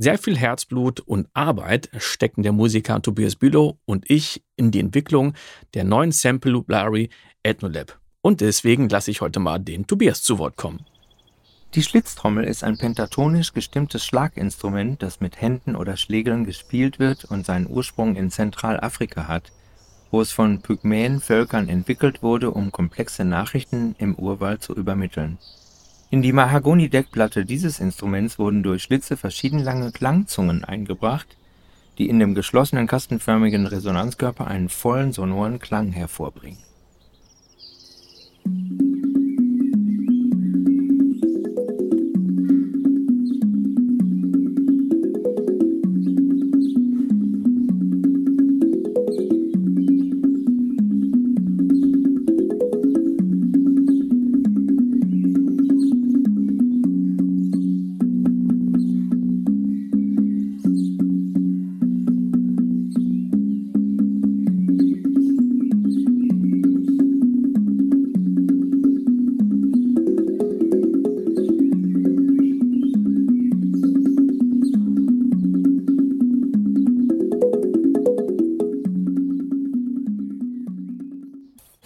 Sehr 0.00 0.16
viel 0.16 0.38
Herzblut 0.38 1.00
und 1.00 1.26
Arbeit 1.34 1.90
stecken 1.98 2.44
der 2.44 2.52
Musiker 2.52 3.02
Tobias 3.02 3.34
Bülow 3.34 3.80
und 3.84 4.08
ich 4.08 4.44
in 4.54 4.70
die 4.70 4.78
Entwicklung 4.78 5.34
der 5.74 5.82
neuen 5.82 6.12
Sample 6.12 6.52
Loop 6.52 6.70
Library 6.70 7.10
Ethnolab. 7.42 7.98
Und 8.20 8.40
deswegen 8.40 8.88
lasse 8.88 9.10
ich 9.10 9.22
heute 9.22 9.40
mal 9.40 9.58
den 9.58 9.88
Tobias 9.88 10.22
zu 10.22 10.38
Wort 10.38 10.56
kommen. 10.56 10.86
Die 11.74 11.82
Schlitztrommel 11.82 12.44
ist 12.44 12.62
ein 12.62 12.78
pentatonisch 12.78 13.52
gestimmtes 13.52 14.04
Schlaginstrument, 14.04 15.02
das 15.02 15.20
mit 15.20 15.40
Händen 15.40 15.74
oder 15.74 15.96
Schlägeln 15.96 16.44
gespielt 16.44 17.00
wird 17.00 17.24
und 17.24 17.44
seinen 17.44 17.66
Ursprung 17.66 18.14
in 18.14 18.30
Zentralafrika 18.30 19.26
hat, 19.26 19.50
wo 20.12 20.20
es 20.20 20.30
von 20.30 20.62
Pygmäen-Völkern 20.62 21.68
entwickelt 21.68 22.22
wurde, 22.22 22.52
um 22.52 22.70
komplexe 22.70 23.24
Nachrichten 23.24 23.96
im 23.98 24.14
Urwald 24.14 24.62
zu 24.62 24.76
übermitteln. 24.76 25.38
In 26.10 26.22
die 26.22 26.32
Mahagoni-Deckplatte 26.32 27.44
dieses 27.44 27.80
Instruments 27.80 28.38
wurden 28.38 28.62
durch 28.62 28.82
Schlitze 28.82 29.16
verschieden 29.16 29.58
lange 29.58 29.92
Klangzungen 29.92 30.64
eingebracht, 30.64 31.36
die 31.98 32.08
in 32.08 32.18
dem 32.18 32.34
geschlossenen 32.34 32.86
kastenförmigen 32.86 33.66
Resonanzkörper 33.66 34.46
einen 34.46 34.70
vollen 34.70 35.12
sonoren 35.12 35.58
Klang 35.58 35.92
hervorbringen 35.92 36.67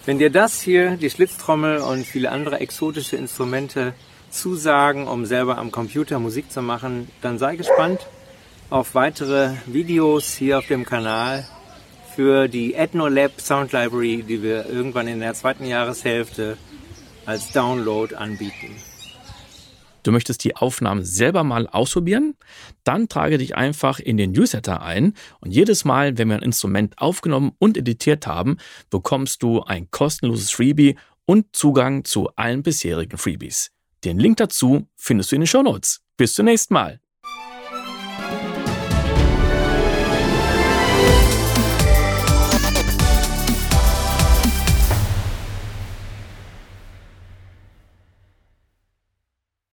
Wenn 0.05 0.19
dir 0.19 0.29
das 0.29 0.61
hier, 0.61 0.97
die 0.97 1.09
Schlitztrommel 1.09 1.77
und 1.77 2.05
viele 2.05 2.29
andere 2.29 2.59
exotische 2.59 3.15
Instrumente 3.15 3.93
zusagen, 4.29 5.07
um 5.07 5.25
selber 5.25 5.57
am 5.57 5.71
Computer 5.71 6.19
Musik 6.19 6.51
zu 6.51 6.61
machen, 6.61 7.09
dann 7.21 7.39
sei 7.39 7.55
gespannt 7.55 8.05
auf 8.69 8.95
weitere 8.95 9.51
Videos 9.65 10.33
hier 10.33 10.57
auf 10.57 10.67
dem 10.67 10.83
Kanal 10.83 11.47
für 12.15 12.49
die 12.49 12.73
Ethnolab 12.73 13.39
Sound 13.39 13.71
Library, 13.71 14.25
die 14.27 14.43
wir 14.43 14.69
irgendwann 14.69 15.07
in 15.07 15.21
der 15.21 15.35
zweiten 15.35 15.65
Jahreshälfte 15.65 16.57
als 17.25 17.53
Download 17.53 18.13
anbieten. 18.13 18.75
Du 20.03 20.11
möchtest 20.11 20.43
die 20.43 20.55
Aufnahmen 20.55 21.03
selber 21.03 21.43
mal 21.43 21.67
ausprobieren? 21.67 22.35
Dann 22.83 23.09
trage 23.09 23.37
dich 23.37 23.55
einfach 23.55 23.99
in 23.99 24.17
den 24.17 24.31
Newsletter 24.31 24.81
ein 24.81 25.13
und 25.39 25.51
jedes 25.51 25.85
Mal, 25.85 26.17
wenn 26.17 26.29
wir 26.29 26.35
ein 26.35 26.43
Instrument 26.43 26.97
aufgenommen 26.99 27.53
und 27.57 27.77
editiert 27.77 28.27
haben, 28.27 28.57
bekommst 28.89 29.41
du 29.41 29.63
ein 29.63 29.89
kostenloses 29.89 30.51
Freebie 30.51 30.95
und 31.25 31.55
Zugang 31.55 32.03
zu 32.03 32.29
allen 32.35 32.63
bisherigen 32.63 33.17
Freebies. 33.17 33.71
Den 34.03 34.19
Link 34.19 34.37
dazu 34.37 34.87
findest 34.95 35.31
du 35.31 35.35
in 35.35 35.41
den 35.41 35.47
Show 35.47 35.63
Notes. 35.63 36.01
Bis 36.17 36.33
zum 36.33 36.45
nächsten 36.45 36.73
Mal. 36.73 37.02